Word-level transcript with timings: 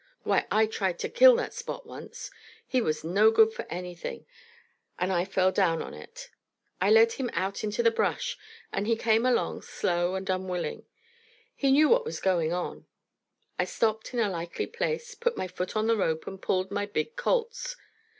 Why, 0.23 0.47
I 0.49 0.65
tried 0.65 0.97
to 0.97 1.09
kill 1.09 1.35
that 1.35 1.53
Spot 1.53 1.85
once 1.85 2.31
he 2.65 2.81
was 2.81 3.03
no 3.03 3.29
good 3.29 3.53
for 3.53 3.67
anything; 3.69 4.25
and 4.97 5.13
I 5.13 5.25
fell 5.25 5.51
down 5.51 5.83
on 5.83 5.93
it. 5.93 6.31
I 6.81 6.89
led 6.89 7.11
him 7.11 7.29
out 7.33 7.63
into 7.63 7.83
the 7.83 7.91
brush, 7.91 8.35
and 8.73 8.87
he 8.87 8.95
came 8.95 9.27
along 9.27 9.61
slow 9.61 10.15
and 10.15 10.27
unwilling. 10.27 10.87
He 11.55 11.71
knew 11.71 11.87
what 11.87 12.03
was 12.03 12.19
going 12.19 12.51
on. 12.51 12.87
I 13.59 13.65
stopped 13.65 14.11
in 14.11 14.19
a 14.19 14.27
likely 14.27 14.65
place, 14.65 15.13
put 15.13 15.37
my 15.37 15.47
foot 15.47 15.75
on 15.75 15.85
the 15.85 15.95
rope, 15.95 16.25
and 16.25 16.41
pulled 16.41 16.71
my 16.71 16.87
big 16.87 17.15
Colt's. 17.15 17.75